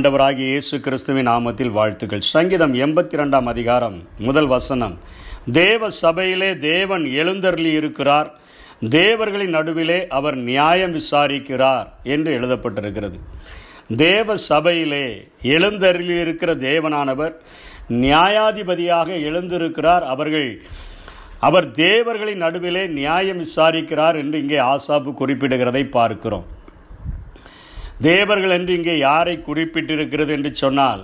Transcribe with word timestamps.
ஆண்டவராகிய 0.00 0.46
இயேசு 0.50 0.80
கிறிஸ்துவின் 0.80 1.28
நாமத்தில் 1.28 1.70
வாழ்த்துக்கள். 1.70 2.20
சங்கீதம் 2.20 2.74
எண்பத்தி 2.74 3.16
ரெண்டாம் 3.20 3.48
அதிகாரம் 3.52 3.96
முதல் 4.18 4.46
வசனம். 4.46 4.94
தேவ 5.52 5.90
சபையிலே 5.90 6.48
தேவன் 6.56 7.04
எழுந்தருளி 7.04 7.72
இருக்கிறார். 7.72 8.28
தேவர்களின் 8.88 9.54
நடுவிலே 9.56 9.98
அவர் 10.18 10.36
நியாயம் 10.36 10.94
விசாரிக்கிறார் 10.94 11.88
என்று 12.02 12.30
எழுதப்பட்டிருக்கிறது. 12.38 13.18
தேவ 14.04 14.36
சபையிலே 14.36 15.04
எழுந்தருளி 15.56 16.16
இருக்கிற 16.24 16.54
தேவனானவர் 16.54 17.34
நியாயாதிபதியாக 17.88 19.10
எழுந்திருக்கிறார். 19.30 20.06
அவர்கள் 20.14 20.50
அவர் 21.48 21.70
தேவர்களின் 21.70 22.42
நடுவிலே 22.46 22.86
நியாயம் 22.86 23.42
விசாரிக்கிறார் 23.46 24.18
என்று 24.22 24.40
இங்கே 24.40 24.58
ஆசாப்பு 24.72 25.12
குறிப்பிடுகிறதை 25.20 25.84
பார்க்கிறோம். 25.98 26.46
தேவர்கள் 28.00 28.50
என்று 28.50 28.74
இங்கே 28.74 28.98
யாரை 28.98 29.42
குறிப்பிட்டிருக்கிறது 29.46 30.28
என்று 30.28 30.54
சொன்னால் 30.54 31.02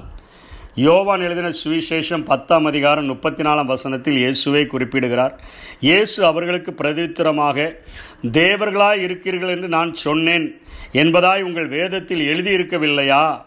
யோவான் 0.74 1.20
எழுதின 1.20 1.48
சுவிசேஷம் 1.64 2.24
பத்தாம் 2.24 2.64
அதிகாரம் 2.64 3.04
முப்பத்தி 3.04 3.42
நாலாம் 3.42 3.64
வசனத்தில் 3.64 4.16
இயேசுவை 4.16 4.66
குறிப்பிடுகிறார். 4.66 5.34
இயேசு 5.80 6.24
அவர்களுக்கு 6.24 6.72
பிரதித்திரமாக 6.72 7.82
தேவர்களாய் 8.30 9.02
இருக்கிறீர்கள் 9.02 9.48
என்று 9.48 9.68
நான் 9.68 9.92
சொன்னேன் 9.94 10.60
என்பதாய் 10.92 11.42
உங்கள் 11.42 11.68
வேதத்தில் 11.68 12.20
எழுதியிருக்கவில்லையா? 12.20 13.40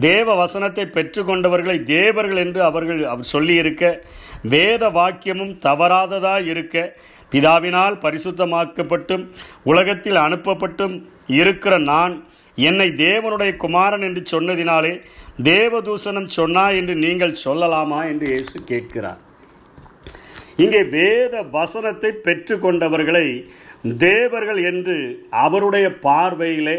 தேவ 0.00 0.34
வசனத்தை 0.34 0.84
பெற்றுக்கொண்டவர்களை 0.84 1.82
தேவர்கள் 1.82 2.36
என்று 2.36 2.62
அவர்கள் 2.62 3.04
அவர் 3.04 3.22
சொல்லியிருக்க 3.22 4.02
வேத 4.42 4.88
வாக்கியமும் 4.88 5.58
தவறாததாக 5.58 6.40
இருக்க 6.40 6.96
பிதாவினால் 7.32 7.98
பரிசுத்தமாக்கப்பட்டும் 8.04 9.24
உலகத்தில் 9.62 10.16
அனுப்பப்பட்டும் 10.16 11.04
இருக்கிற 11.26 11.78
நான் 11.78 12.14
என்னை 12.56 12.88
தேவனுடைய 12.88 13.56
குமாரன் 13.56 14.02
என்று 14.02 14.22
சொன்னதினாலே 14.32 15.02
தேவதூஷணம் 15.42 16.28
சொன்னா 16.38 16.68
என்று 16.68 16.94
நீங்கள் 16.94 17.40
சொல்லலாமா 17.44 18.00
என்று 18.08 18.26
இயேசு 18.26 18.64
கேட்கிறார். 18.64 19.20
இங்கே 20.56 20.82
வேத 20.84 21.42
வசனத்தை 21.42 22.10
பெற்றுக்கொண்டவர்களை 22.26 23.26
தேவர்கள் 23.98 24.64
என்று 24.64 25.26
அவருடைய 25.30 25.94
பார்வையிலே 25.94 26.78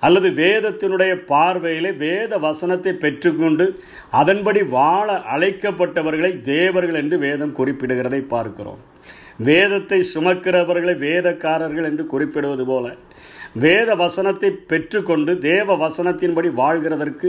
அல்லது 0.00 0.28
வேதத்தினுடைய 0.28 1.14
பார்வையிலே 1.14 1.92
வேத 1.92 2.38
வசனத்தை 2.38 2.92
பெற்றுக்கொண்டு 2.92 3.66
அதன்படி 4.10 4.62
வாழ 4.62 5.22
அழைக்கப்பட்டவர்களை 5.36 6.40
தேவர்கள் 6.40 6.94
என்று 6.94 7.18
வேதம் 7.18 7.56
குறிப்பிடுகிறதை 7.56 8.20
பார்க்கிறோம். 8.34 8.80
வேதத்தை 9.42 9.98
சுமக்கிறவர்களை 10.14 10.94
வேதக்காரர்கள் 11.06 11.84
என்று 11.84 12.06
குறிப்பிடுவது 12.06 12.64
போல 12.66 12.86
வேத 13.54 13.94
வசனத்தை 13.94 14.50
பெற்றுக்கொண்டு 14.70 15.38
தேவ 15.38 15.76
வசனத்தின்படி 15.76 16.50
வாழ்கிறதற்கு 16.62 17.28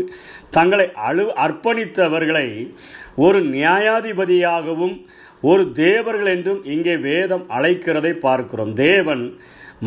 தங்களை 0.49 0.87
அழு 1.07 1.25
அர்ப்பணித்தவர்களை 1.45 2.47
ஒரு 3.15 3.39
நியாயாதிபதியாகவும் 3.55 4.95
ஒரு 5.43 5.63
தேவர்கள் 5.71 6.29
என்றும் 6.35 6.61
இங்கே 6.65 6.95
வேதம் 6.97 7.45
அழைக்கிறதை 7.49 8.11
பார்க்கிறோம். 8.19 8.73
தேவன் 8.73 9.23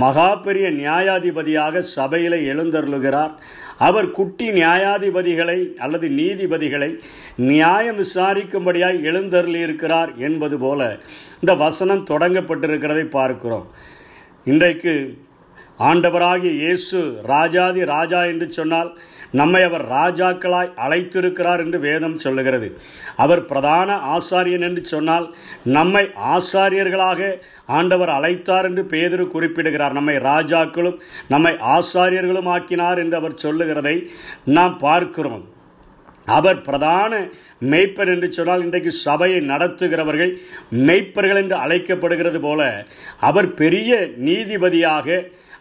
மகா 0.02 0.28
பெரிய 0.46 0.66
நியாயாதிபதியாக 0.80 1.82
சபையில் 1.96 2.36
எழுந்தருளுகிறார். 2.50 3.34
அவர் 3.88 4.08
குட்டி 4.18 4.46
நியாயாதிபதிகளை 4.58 5.58
அல்லது 5.84 6.08
நீதிபதிகளை 6.20 6.90
நியாயம் 7.50 8.00
விசாரிக்கும்படியாய் 8.02 8.98
எழுந்தருளியிருக்கிறார் 9.10 10.10
என்பது 10.28 10.58
போல 10.64 10.80
இந்த 11.40 11.54
வசனம் 11.64 12.06
தொடங்கப்பட்டிருக்கிறதை 12.10 13.04
பார்க்கிறோம். 13.18 13.68
இன்றைக்கு 14.52 14.94
ஆண்டவராகிய 15.80 16.52
இயேசு 16.54 16.98
ராஜாதி 17.26 17.84
ராஜா 17.84 18.20
என்று 18.24 18.46
சொன்னால் 18.52 18.90
நம்மை 19.30 19.62
அவர் 19.62 19.84
ராஜாக்களாய் 19.88 20.70
அழைத்திருக்கிறார் 20.84 21.62
என்று 21.64 21.78
வேதம் 21.78 22.18
சொல்லுகிறது. 22.18 22.68
அவர் 23.16 23.42
பிரதான 23.44 23.96
ஆசாரியன் 24.16 24.60
என்று 24.60 24.84
சொன்னால் 24.84 25.26
நம்மை 25.76 26.04
ஆசாரியர்களாக 26.34 27.30
ஆண்டவர் 27.78 28.08
அழைத்தார் 28.08 28.64
என்று 28.64 28.84
பேதரு 28.92 29.26
குறிப்பிடுகிறார். 29.26 29.92
நம்மை 29.92 30.16
ராஜாக்களும் 30.30 31.00
நம்மை 31.26 31.54
ஆசாரியர்களும் 31.74 32.52
ஆக்கினார் 32.56 32.98
என்று 32.98 33.16
அவர் 33.16 33.34
சொல்லுகிறதை 33.36 33.96
நாம் 34.44 34.76
பார்க்கிறோம். 34.78 35.44
அவர் 36.28 36.60
பிரதான 36.62 37.14
மெய்ப்பர் 37.62 38.10
என்று 38.12 38.28
சொன்னால் 38.32 38.62
இன்றைக்கு 38.62 38.92
சபையை 39.06 39.40
நடத்துகிறவர்கள் 39.44 40.32
மெய்ப்பர்கள் 40.86 41.40
என்று 41.42 41.56
அழைக்கப்படுகிறது 41.56 42.40
போல 42.40 42.60
அவர் 43.20 43.48
பெரிய 43.54 43.90
நீதிபதியாக 44.24 45.18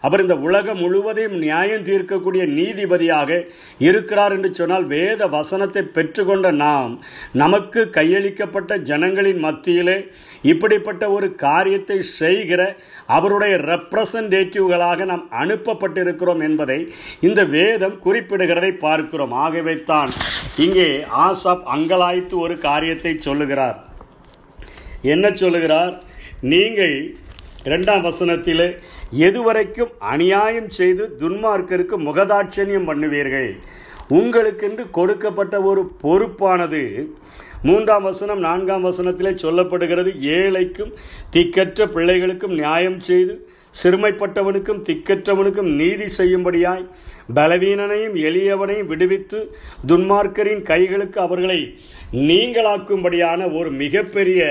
அவர் 0.08 0.24
இந்த 0.24 0.36
உலகம் 0.48 0.82
முழுவதையும் 0.84 1.38
நியாயம் 1.44 1.86
தீர்க்கக்கூடிய 1.90 2.44
நீதிபதியாக 2.58 3.40
இருக்கிறார் 3.88 4.34
என்று 4.38 4.50
சொன்னால் 4.60 4.88
வேத 4.94 5.28
வசனத்தை 5.38 5.84
பெற்றுக்கொண்ட 5.98 6.52
நாம் 6.64 6.94
நமக்கு 7.42 7.84
கையளிக்கப்பட்ட 7.98 8.78
ஜனங்களின் 8.90 9.42
மத்தியிலே 9.48 9.98
இப்படிப்பட்ட 10.52 11.04
ஒரு 11.18 11.30
காரியத்தை 11.46 12.00
செய்கிற 12.20 12.62
அவருடைய 13.18 13.56
ரெப்ரசன்டேட்டிவ்களாக 13.72 15.06
நாம் 15.12 15.26
அனுப்பப்பட்டிருக்கிறோம் 15.44 16.44
என்பதை 16.50 16.80
இந்த 17.28 17.42
வேதம் 17.56 17.98
குறிப்பிடுகிறதை 18.06 18.72
பார்க்கிறோம். 18.86 19.34
ஆகவே 19.46 19.76
தான் 19.92 20.12
இங்கே 20.66 20.88
ஆசாப் 21.26 21.66
அங்கலாய்த்து 21.76 22.36
ஒரு 22.46 22.56
காரியத்தை 22.68 23.14
சொல்லுகிறார். 23.28 23.78
என்ன 25.14 25.26
சொல்லுகிறார்? 25.42 25.94
நீங்கள் 26.54 26.98
இரண்டாம் 27.68 28.06
வசனத்திலே 28.06 28.66
எதுவரைக்கும் 29.18 29.92
அநியாயம் 30.14 30.70
செய்து 30.70 31.04
துன்மார்க்கருக்கு 31.20 31.96
முகதாட்சணியம் 32.08 32.88
பண்ணுவீர்கள். 32.90 33.52
உங்களுக்கென்று 34.18 34.84
கொடுக்கப்பட்ட 34.92 35.62
ஒரு 35.62 35.82
பொறுப்பானது. 36.02 36.82
மூன்றாம் 37.68 38.04
வசனம் 38.04 38.40
நான்காம் 38.40 38.86
வசனத்திலே 38.86 39.32
சொல்லப்படுகிறது 39.44 40.12
ஏழைக்கும் 40.38 40.92
திக்கற்ற 41.34 41.88
பிள்ளைகளுக்கும் 41.96 42.56
நியாயம் 42.62 43.00
செய்து 43.00 43.36
சிறுமைப்பட்டவனுக்கும் 43.74 44.82
திக்கற்றவனுக்கும் 44.88 45.70
நீதி 45.76 46.08
செய்யும்படியாய் 46.18 46.86
பலவீனனையும் 47.36 48.16
எளியவனையும் 48.30 48.90
விடுவித்து 48.92 49.40
துன்மார்க்கரின் 49.86 50.64
கைகளுக்கு 50.72 51.20
அவர்களை 51.22 51.60
நீங்களாக்கும்படியான 52.30 53.52
ஒரு 53.54 53.72
மிகப்பெரிய 53.82 54.42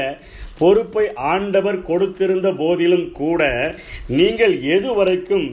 பொறுப்பை 0.59 1.05
ஆண்டவர் 1.33 1.79
கொடுத்திருந்த 1.83 2.49
போதிலும் 2.57 3.07
கூட 3.13 3.43
நீங்கள் 4.19 4.55
எதுவரைக்கும் 4.77 5.49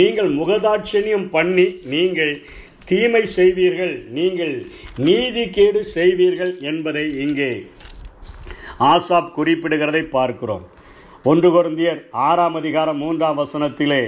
நீங்கள் 0.00 0.30
முகதாட்சணியம் 0.40 1.28
பண்ணி 1.28 1.66
நீங்கள் 1.94 2.34
தீமை 2.84 3.22
செய்வீர்கள் 3.36 3.94
நீங்கள் 4.18 4.54
நீதி 5.06 5.44
கேடு 5.50 5.80
செய்வீர்கள் 5.96 6.52
என்பதை 6.70 7.04
இங்கே 7.24 7.50
ஆசாப் 8.90 9.34
குறிப்பிடுகிறதை 9.36 10.02
பார்க்கிறோம். 10.16 10.64
ஒன்று 11.24 11.48
குருந்தியர் 11.50 11.98
ஆறாம் 12.22 12.56
அதிகாரம் 12.56 12.98
மூன்றாம் 12.98 13.36
வசனத்திலே 13.38 14.00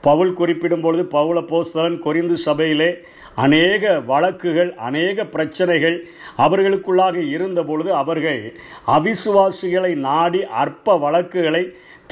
பவுல் 0.00 0.32
குறிப்பிடும் 0.32 0.80
பொழுது 0.80 1.02
பவுல 1.12 1.38
போஸ்தலன் 1.44 1.98
கொரிந்து 1.98 2.36
சபையிலே 2.44 2.88
அநேக 3.36 3.92
வழக்குகள் 4.00 4.70
அநேக 4.78 5.24
பிரச்சனைகள் 5.26 5.96
அவர்களுக்குள்ளாக 6.36 7.16
இருந்த 7.30 7.62
பொழுது 7.62 7.90
அவர்கள் 7.94 8.40
அவிசுவாசிகளை 8.96 9.92
நாடி 10.00 10.40
அற்ப 10.56 10.96
வழக்குகளை 10.98 11.62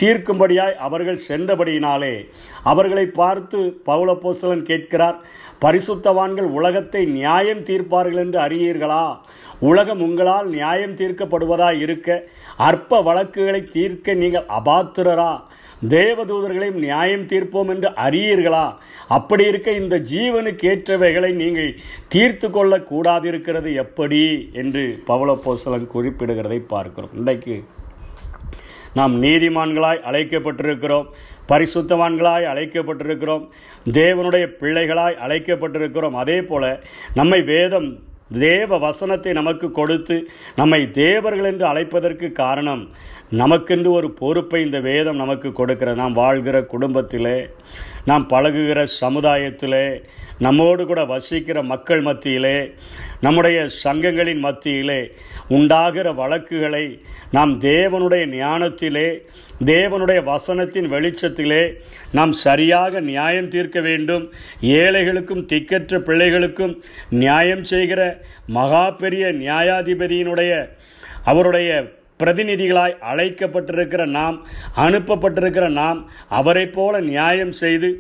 தீர்க்கும்படியாய் 0.01 0.77
அவர்கள் 0.87 1.25
சென்றபடியினாலே 1.29 2.15
அவர்களை 2.63 3.07
பார்த்து 3.07 3.59
பவுலப்போசலன் 3.87 4.63
கேட்கிறார் 4.63 5.19
பரிசுத்தவான்கள் 5.61 6.49
உலகத்தை 6.51 7.05
நியாயம் 7.05 7.63
தீர்ப்பார்கள் 7.63 8.23
என்று 8.25 8.39
அறியீர்களா? 8.41 9.05
உலகம் 9.61 10.01
உங்களால் 10.01 10.49
நியாயம் 10.49 10.97
தீர்க்கப்படுவதாய் 10.97 11.79
இருக்க 11.81 12.29
அற்ப 12.57 13.03
வழக்குகளை 13.03 13.65
தீர்க்க 13.65 14.15
நீங்கள் 14.15 14.49
அபாத்திரரா? 14.59 15.33
தேவதூதர்களையும் 15.89 16.83
நியாயம் 16.87 17.27
தீர்ப்போம் 17.27 17.69
என்று 17.69 17.89
அறியீர்களா? 18.07 18.67
அப்படி 19.09 19.45
இருக்க 19.45 19.71
இந்த 19.73 19.99
ஜீவனுக்கு 20.13 20.67
ஏற்றவைகளை 20.73 21.33
நீங்கள் 21.33 21.79
தீர்த்து 22.09 22.49
கொள்ளக்கூடாதிருக்கிறது 22.49 23.75
எப்படி? 23.75 24.51
என்று 24.53 24.85
பவளப்போசலன் 25.07 25.89
குறிப்பிடுகிறதை 25.95 26.61
பார்க்கிறோம். 26.69 27.15
இன்றைக்கு 27.15 27.65
நாம் 28.95 29.23
நீதிமான்களாய் 29.23 30.05
அழைக்கப்பட்டிருக்கிறோம் 30.11 31.07
பரிசுத்தவான்களாய் 31.49 32.45
அழைக்கப்பட்டிருக்கிறோம் 32.53 33.45
தேவனுடைய 33.93 34.45
பிள்ளைகளாய் 34.61 35.17
அழைக்கப்பட்டிருக்கிறோம். 35.27 36.17
அதே 36.23 36.43
போல 36.43 36.83
நம்மை 37.15 37.43
வேதம் 37.43 37.89
தேவ 38.39 38.79
வசனத்தை 38.79 39.33
நமக்கு 39.33 39.71
கொடுத்து 39.71 40.29
நம்மை 40.57 40.91
தேவர்கள் 40.91 41.45
என்று 41.45 41.67
அழைப்பதற்கு 41.73 42.33
காரணம் 42.33 42.83
நமக்கென்று 43.33 43.91
ஒரு 43.91 44.11
பொறுப்பை 44.11 44.65
இந்த 44.65 44.81
வேதம் 44.81 45.17
நமக்கு 45.17 45.53
கொடுக்கிற 45.53 45.95
நாம் 45.95 46.13
வாழ்கிற 46.13 46.63
குடும்பத்திலே 46.63 47.37
நாம் 48.05 48.27
பழகுகிற 48.31 48.87
சமுதாயத்திலே 49.01 50.05
நம்மோடு 50.39 50.87
கூட 50.87 51.05
வசிக்கிற 51.05 51.63
மக்கள் 51.63 52.01
மத்தியிலே 52.01 52.75
நம்முடைய 53.21 53.67
சங்கங்களின் 53.85 54.39
மத்தியிலே 54.39 55.13
உண்டாகிற 55.49 56.13
வழக்குகளை 56.13 57.01
நாம் 57.31 57.61
தேவனுடைய 57.61 58.25
ஞானத்திலே 58.35 59.09
தேவனுடைய 59.65 60.21
வசனத்தின் 60.25 60.89
வெளிச்சத்திலே 60.93 61.63
நாம் 62.13 62.33
சரியாக 62.33 63.01
நியாயம் 63.01 63.49
தீர்க்க 63.49 63.81
வேண்டும். 63.81 64.33
ஏழைகளுக்கும் 64.61 65.47
திக்கற்ற 65.53 65.99
பிள்ளைகளுக்கும் 65.99 66.75
நியாயம் 67.11 67.65
செய்கிற 67.65 68.01
மகா 68.47 68.91
பெரிய 68.91 69.27
நியாயாதிபதியினுடைய 69.33 70.53
அவருடைய 71.25 71.71
பிரதிநிதிகளாய் 72.25 72.99
அழைக்கப்பட்டிருக்கிற 73.13 74.07
நாம் 74.07 74.37
அனுப்பப்பட்டிருக்கிற 74.77 75.69
நாம் 75.71 76.11
அவரை 76.29 76.67
போல 76.67 77.01
நியாயம் 77.01 77.55
செய்து 77.63 77.91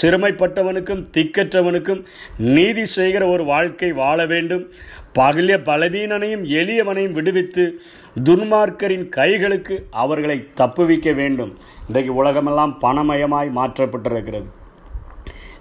சிறுமைப்பட்டவனுக்கும் 0.00 1.00
திக்கற்றவனுக்கும் 1.16 2.04
நீதி 2.38 2.84
செய்கிற 2.84 3.26
ஒரு 3.26 3.44
வாழ்க்கை 3.44 3.92
வாழ 3.92 4.26
வேண்டும். 4.26 4.62
பகலிய 5.18 5.56
பலவீனனையும் 5.66 6.44
எளியவனையும் 6.60 7.12
விடுவித்து 7.12 7.64
துன்மார்க்கரின் 8.24 9.04
கைகளுக்கு 9.16 9.76
அவர்களை 9.90 10.38
தப்புவிக்க 10.60 11.14
வேண்டும். 11.14 11.52
இன்றைக்கு 11.86 12.14
உலகமெல்லாம் 12.14 12.78
பணமயமாய் 12.82 13.50
மாற்றப்பட்டிருக்கிறது. 13.58 14.48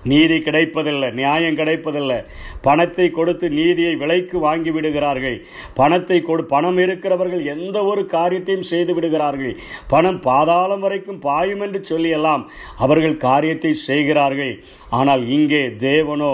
நீதி 0.03 0.37
கிடைப்பதில்லை 0.47 1.09
நியாயம் 1.11 1.57
கிடைப்பதில்லை. 1.61 2.19
பணத்தை 2.61 3.07
கொடுத்து 3.09 3.49
நீதியை 3.59 3.93
விலைக்கு 3.95 4.37
வாங்கி 4.39 4.71
விடுகிறார்கள். 4.71 5.37
பணத்தை 5.79 6.17
கொடு 6.21 6.43
பணம் 6.53 6.77
இருக்கிறவர்கள் 6.77 7.43
எந்த 7.55 7.77
ஒரு 7.83 8.05
காரியத்தையும் 8.05 8.69
செய்து 8.71 8.93
விடுகிறார்கள். 8.93 9.53
பணம் 9.87 10.19
பாதாளம் 10.27 10.83
வரைக்கும் 10.85 11.23
பாயும் 11.27 11.63
என்று 11.67 11.81
சொல்லியெல்லாம் 11.91 12.45
அவர்கள் 12.77 13.17
காரியத்தை 13.27 13.73
செய்கிறார்கள். 13.87 14.53
ஆனால் 14.89 15.23
இங்கே 15.37 15.63
தேவனோ 15.87 16.33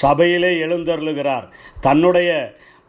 சபையிலே 0.00 0.52
எழுந்தருளுகிறார். 0.66 1.46
தன்னுடைய 1.80 2.30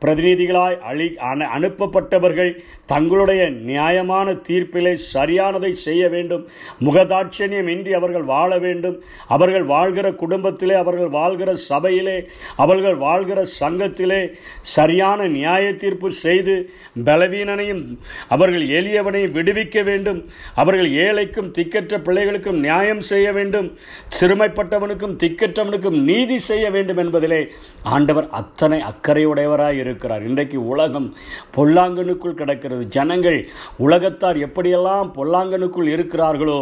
பிரதிநிதிகளாய் 0.05 0.77
அழி 0.79 1.07
அனு 1.29 1.45
அனுப்பப்பட்டவர்கள் 1.57 2.51
தங்களுடைய 2.85 3.49
நியாயமான 3.49 4.31
தீர்ப்பிலே 4.31 4.93
சரியானதை 5.13 5.71
செய்ய 5.71 6.09
வேண்டும். 6.09 6.47
முகதாட்சணியம் 6.79 7.67
இன்றி 7.67 7.93
அவர்கள் 7.93 8.23
வாழ 8.23 8.57
வேண்டும். 8.57 9.01
அவர்கள் 9.27 9.63
வாழ்கிற 9.63 10.11
குடும்பத்திலே 10.11 10.73
அவர்கள் 10.73 11.07
வாழ்கிற 11.07 11.53
சபையிலே 11.53 12.17
அவர்கள் 12.55 12.95
வாழ்கிற 12.95 13.45
சங்கத்திலே 13.59 14.21
சரியான 14.59 15.27
நியாய 15.27 15.73
தீர்ப்பு 15.73 16.11
செய்து 16.11 16.69
பலவீனனையும் 17.05 17.83
அவர்கள் 18.27 18.65
எளியவனையும் 18.67 19.35
விடுவிக்க 19.37 19.83
வேண்டும். 19.83 20.19
அவர்கள் 20.55 20.89
ஏழைக்கும் 20.91 21.51
திக்கற்ற 21.57 21.97
பிள்ளைகளுக்கும் 21.97 22.59
நியாயம் 22.67 23.01
செய்ய 23.01 23.31
வேண்டும். 23.31 23.77
சிறுமைப்பட்டவனுக்கும் 24.19 25.15
திக்கற்றவனுக்கும் 25.23 25.99
நீதி 26.01 26.37
செய்ய 26.37 26.71
வேண்டும் 26.71 26.97
என்பதிலே 26.97 27.41
ஆண்டவர் 27.83 28.27
அத்தனை 28.29 28.81
அக்கறையுடையவராய் 28.81 29.89
இருக்கிறார் 29.91 30.27
இன்றைக்கு 30.29 30.59
உலகம் 30.73 31.09
பொல்லாங்கனுக்குள் 31.57 32.39
கிடக்கிறது. 32.41 32.85
ஜனங்கள் 32.97 33.39
உலகத்தார் 33.87 34.39
எப்படியெல்லாம் 34.47 35.09
பொல்லாங்கனுக்குள் 35.19 35.91
இருக்கிறார்களோ 35.95 36.61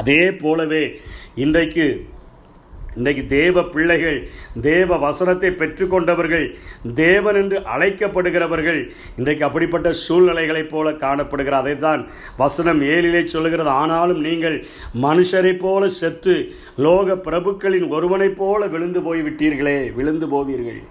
அதே 0.00 0.22
போலவே 0.42 0.84
இன்றைக்கு 1.44 1.86
இன்றைக்கு 2.96 3.22
தேவ 3.28 3.62
பிள்ளைகள் 3.74 4.16
தேவ 4.60 4.96
வசனத்தை 5.04 5.50
பெற்றுக்கொண்டவர்கள் 5.60 6.44
தேவன் 6.94 7.38
என்று 7.40 7.58
அழைக்கப்படுகிறவர்கள் 7.74 8.80
இன்றைக்கு 9.18 9.44
அப்படிப்பட்ட 9.44 9.92
சூழ்நிலைகளைப் 10.02 10.68
போல 10.72 10.90
காணப்படுகிறார். 11.04 11.62
அதைத்தான் 11.64 12.02
வசனம் 12.42 12.82
ஏழிலே 12.82 13.22
சொல்லுகிறது. 13.34 13.70
ஆனாலும் 13.82 14.20
நீங்கள் 14.28 14.58
மனுஷரைப் 15.02 15.62
போல 15.64 15.88
செத்து 16.00 16.34
லோக 16.86 17.16
பிரபுக்களின் 17.28 17.88
ஒருவனைப் 17.96 18.36
போல 18.36 18.66
விழுந்து 18.74 19.02
போய்விட்டீர்களே 19.06 19.78
விழுந்து 19.94 20.28
போவீர்கள். 20.34 20.82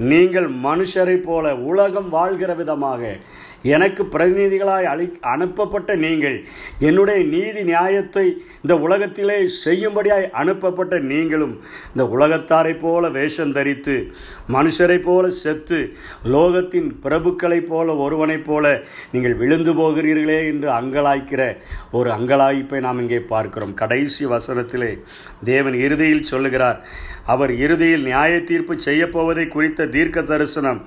நீங்கள் 0.00 0.48
மனுஷரைப் 0.48 1.22
போல 1.22 1.56
உலகம் 1.56 2.08
வாழ்கிற 2.08 2.54
விதமாக 2.54 3.16
எனக்கு 3.62 4.04
பிரதிநிதிகளாய் 4.04 4.84
அளி 4.84 5.12
அனுப்பப்பட்ட 5.20 5.94
நீங்கள் 5.94 6.44
என்னுடைய 6.78 7.24
நீதி 7.24 7.62
நியாயத்தை 7.62 8.24
இந்த 8.62 8.78
உலகத்திலே 8.78 9.46
செய்யும்படியாய் 9.64 10.30
அனுப்பப்பட்ட 10.30 10.98
நீங்களும் 10.98 11.60
இந்த 11.92 12.04
உலகத்தாரைப் 12.04 12.80
போல 12.80 13.08
வேஷம் 13.08 13.52
தரித்து 13.52 14.12
மனுஷரைப் 14.48 15.04
போல 15.04 15.30
செத்து 15.30 15.92
லோகத்தின் 16.24 17.00
பிரபுக்களைப் 17.02 17.68
போல 17.68 17.96
ஒருவனைப் 17.96 18.44
போல 18.44 18.82
நீங்கள் 19.12 19.34
விழுந்து 19.34 19.72
போகிறீர்களே 19.72 20.46
என்று 20.46 20.70
அங்கலாய்க்கிற 20.70 21.56
ஒரு 21.92 22.10
அங்கலாய்ப்பை 22.10 22.80
நாம் 22.80 22.98
இங்கே 22.98 23.18
பார்க்கிறோம். 23.18 23.74
கடைசி 23.74 24.26
வசனத்திலே 24.26 24.98
தேவன் 25.44 25.74
இறுதியில் 25.74 26.24
சொல்லுகிறார் 26.24 26.80
அவர் 27.24 27.54
இறுதியில் 27.54 28.02
நியாய 28.02 28.40
தீர்ப்பு 28.40 28.74
செய்யப்போவதை 28.84 29.48
குறித்த 29.48 29.88
தீர்க்க 29.94 30.22
தரிசனம் 30.30 30.80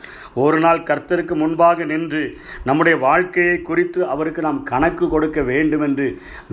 ஒரு 0.43 0.57
நாள் 0.59 0.81
கர்த்தருக்கு 0.89 1.35
முன்பாக 1.41 1.85
நின்று 1.91 2.23
நம்முடைய 2.67 2.95
வாழ்க்கையை 3.05 3.57
குறித்து 3.69 4.01
அவருக்கு 4.13 4.41
நாம் 4.47 4.61
கணக்கு 4.71 5.07
கொடுக்க 5.09 5.41
வேண்டும் 5.51 5.85
என்று 5.87 6.07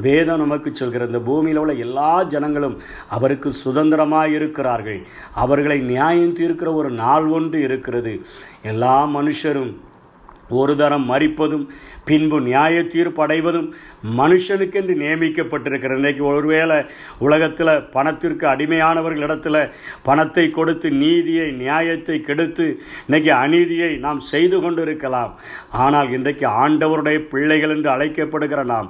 வேதம் 0.06 0.43
நமக்கு 0.44 0.70
சொல்கிற 0.75 1.08
இந்த 1.11 1.20
பூமியில் 1.29 1.61
உள்ள 1.62 1.75
எல்லா 1.87 2.11
ஜனங்களும் 2.35 2.76
அவருக்கு 3.17 3.50
சுதந்திரமாக 3.62 4.35
இருக்கிறார்கள். 4.38 5.00
அவர்களை 5.44 5.79
நியாயம் 5.93 6.37
தீர்க்கிற 6.41 6.73
ஒரு 6.81 6.91
நாள் 7.02 7.29
ஒன்று 7.38 7.61
இருக்கிறது. 7.69 8.14
எல்லா 8.73 8.96
மனுஷரும் 9.17 9.73
ஒரு 10.52 10.75
தரம் 10.76 11.06
மறிப்பதும் 11.11 11.64
பின்பு 12.05 12.38
நியாய 12.41 12.76
தீர்ப்பு 12.87 13.20
அடைவதும் 13.25 13.69
மனுஷனுக்கென்று 14.19 14.94
நியமிக்கப்பட்டிருக்கிற 15.00 15.97
இன்றைக்கு 15.97 16.25
ஒருவேளை 16.26 16.79
உலகத்தில் 17.19 17.73
பணத்திற்கு 17.93 18.47
அடிமையானவர்களிடத்தில் 18.47 19.61
பணத்தை 20.02 20.44
கொடுத்து 20.50 20.88
நீதியை 20.97 21.49
நியாயத்தை 21.55 22.17
கெடுத்து 22.20 22.67
இன்னைக்கு 23.05 23.32
அநீதியை 23.37 23.91
நாம் 23.99 24.20
செய்து 24.31 24.58
கொண்டு 24.61 24.82
இருக்கலாம் 24.82 25.32
ஆனால் 25.81 26.11
இன்றைக்கு 26.11 26.47
ஆண்டவருடைய 26.62 27.19
பிள்ளைகள் 27.29 27.75
என்று 27.76 27.91
அழைக்கப்படுகிற 27.91 28.64
நாம் 28.64 28.88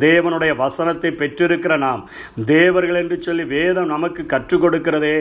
தேவனுடைய 0.00 0.52
வசனத்தை 0.56 1.12
பெற்றிருக்கிற 1.14 1.76
நாம் 1.78 2.02
தேவர்கள் 2.46 3.00
என்று 3.02 3.18
சொல்லி 3.20 3.46
வேதம் 3.48 3.92
நமக்கு 3.92 4.24
கற்றுக் 4.26 4.64
கொடுக்கிறதே 4.64 5.16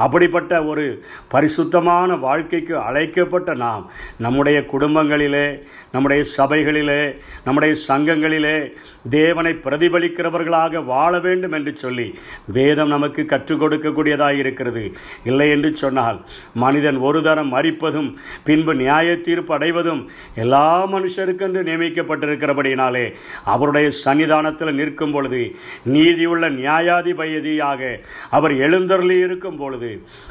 அப்படிப்பட்ட 0.00 0.62
ஒரு 0.64 0.86
பரிசுத்தமான 1.28 2.16
வாழ்க்கைக்கு 2.20 2.76
அழைக்கப்பட்ட 2.82 3.50
நாம் 3.60 3.84
நம்முடைய 4.18 4.58
குடும்பங்களில் 4.66 5.29
நம்முடைய 5.92 6.22
சபைகளிலே 6.36 7.02
நம்முடைய 7.44 7.74
சங்கங்களிலே 7.88 8.56
தேவனை 9.10 9.52
பிரதிபலிக்கிறவர்களாக 9.64 10.84
வாழ 10.84 11.12
வேண்டும் 11.18 11.52
என்று 11.52 11.76
சொல்லி 11.76 12.06
வேதம் 12.52 12.88
நமக்கு 12.88 13.24
கற்றுக் 13.24 13.60
கொடுக்கக்கூடியதாக 13.62 14.40
இருக்கிறது. 14.42 14.84
இல்லை 15.24 15.48
என்று 15.50 15.70
சொன்னால் 15.74 16.18
மனிதன் 16.54 16.98
ஒரு 17.00 17.22
தரம் 17.22 17.52
மறிப்பதும் 17.54 18.10
பின்பு 18.44 18.74
நியாய 18.74 19.16
தீர்ப்பு 19.20 19.54
அடைவதும் 19.54 20.02
எல்லா 20.34 20.66
மனுஷருக்கென்று 20.86 21.62
நியமிக்கப்பட்டிருக்கிறபடினாலே 21.62 23.06
அவருடைய 23.44 23.88
சன்னிதானத்தில் 24.04 24.72
நிற்கும் 24.72 25.12
பொழுது 25.12 25.42
நீதியுள்ள 25.84 26.50
நியாயாதிபதியாக 26.50 27.80
அவர் 28.30 28.54
எழுந்தருளி 28.56 29.18
இருக்கும் 29.18 29.56
பொழுது 29.56 29.90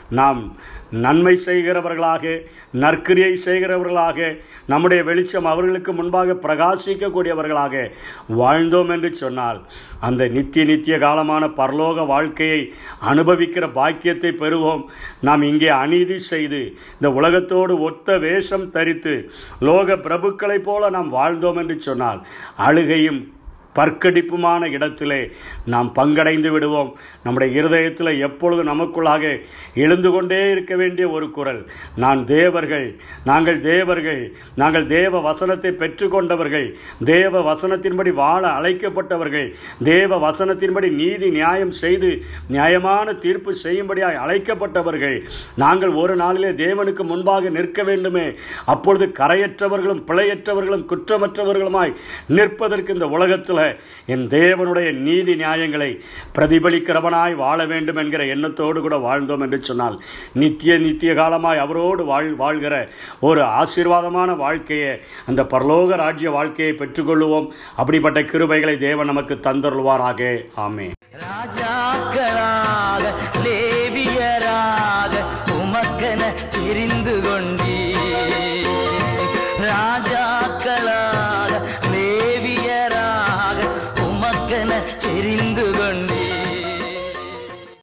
நாம் 0.09 0.41
நன்மை 0.91 1.33
செய்கிறவர்களாக 1.45 2.23
நற்கிரியை 2.73 3.33
செய்கிறவர்களாக 3.45 4.29
நம்முடைய 4.65 4.88
வெளிச்சம் 4.97 5.45
அவர்களுக்கு 5.45 5.93
முன்பாக 5.93 6.33
பிரகாசிக்கக்கூடியவர்களாக 6.33 7.91
வாழ்ந்தோம் 8.35 8.89
என்று 8.89 9.15
சொன்னால் 9.15 9.65
அந்த 9.99 10.27
நித்திய 10.27 10.65
நித்திய 10.65 10.97
காலமான 10.97 11.47
பரலோக 11.47 12.05
வாழ்க்கையை 12.05 12.73
அனுபவிக்கிற 13.01 13.71
பாக்கியத்தை 13.71 14.29
பெறுவோம். 14.29 14.83
நாம் 15.21 15.41
இங்கே 15.41 15.67
அநீதி 15.67 16.17
செய்து 16.17 16.75
இந்த 16.93 17.11
உலகத்தோடு 17.11 17.79
ஒத்த 17.79 18.17
வேஷம் 18.17 18.71
தரித்து 18.71 19.31
லோக 19.59 19.95
பிரபுக்களைப் 19.95 20.63
போல 20.63 20.89
நாம் 20.89 21.13
வாழ்ந்தோம் 21.13 21.57
என்று 21.57 21.81
சொன்னால் 21.81 22.25
அழுகையும் 22.55 23.37
பற்கடிப்புமான 23.75 24.69
இடத்திலே 24.69 25.19
நாம் 25.65 25.89
பங்கடைந்து 25.95 26.49
விடுவோம். 26.49 26.91
நம்முடைய 27.23 27.49
இருதயத்தில் 27.59 28.11
எப்பொழுது 28.19 28.63
நமக்குள்ளாக 28.63 29.23
எழுந்து 29.83 30.11
கொண்டே 30.11 30.39
இருக்க 30.51 30.75
வேண்டிய 30.75 31.07
ஒரு 31.09 31.27
குரல். 31.37 31.61
நான் 31.95 32.21
தேவர்கள் 32.25 32.87
நாங்கள் 33.23 33.59
தேவர்கள் 33.59 34.21
நாங்கள் 34.55 34.87
தேவ 34.87 35.21
வசனத்தை 35.21 35.71
பெற்றுக்கொண்டவர்கள் 35.71 36.67
தேவ 37.03 37.41
வசனத்தின்படி 37.49 38.13
வாழ 38.13 38.43
அழைக்கப்பட்டவர்கள் 38.59 39.47
தேவ 39.83 40.19
வசனத்தின்படி 40.25 40.89
நீதி 41.01 41.29
நியாயம் 41.29 41.73
செய்து 41.83 42.11
நியாயமான 42.47 43.13
தீர்ப்பு 43.25 43.53
செய்யும்படியாக 43.53 44.19
அழைக்கப்பட்டவர்கள் 44.25 45.17
நாங்கள் 45.55 45.93
ஒரு 46.03 46.15
நாளிலே 46.15 46.51
தேவனுக்கு 46.65 47.03
முன்பாக 47.03 47.49
நிற்க 47.49 47.83
வேண்டுமே. 47.83 48.27
அப்பொழுது 48.65 49.05
கரையற்றவர்களும் 49.19 50.03
பிழையற்றவர்களும் 50.09 50.87
குற்றமற்றவர்களுமாய் 50.91 51.95
நிற்பதற்கு 52.27 52.93
இந்த 52.93 53.07
உலகத்தில் 53.17 53.58
என் 54.05 54.27
தேவனுடைய 54.27 54.91
நீதி 54.99 55.35
நியாயங்களை 55.35 55.89
பிரதிபலிக்கிறவனாய் 56.37 57.35
வாழ 57.35 57.65
வேண்டும் 57.65 57.95
என்கிற 57.95 58.25
எண்ணத்தோடு 58.25 58.81
கூட 58.81 58.97
வாழ்ந்தோம் 58.97 59.41
என்று 59.41 59.63
சொன்னால் 59.63 59.97
நித்திய 60.33 60.77
நித்திய 60.77 61.13
காலமாய் 61.13 61.59
அவரோடு 61.59 62.05
வாழ் 62.05 62.31
வாழ்கிற 62.35 62.75
ஒரு 63.19 63.41
ஆசீர்வாதமான 63.41 64.35
வாழ்க்கையை 64.35 64.93
அந்த 65.25 65.43
பரலோக 65.43 65.95
ராஜ்ய 65.95 66.31
வாழ்க்கையை 66.31 66.75
பெற்றுக்கொள்வோம் 66.75 67.47
அப்படிப்பட்ட 67.75 68.21
கிருபைகளை 68.21 68.77
தேவன் 68.77 69.05
நமக்கு 69.05 69.35
தந்தருள்வாராக. 69.35 70.21
ஆமே 70.57 70.87
ராஜா 71.19 71.71